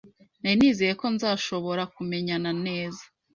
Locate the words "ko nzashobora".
1.01-1.83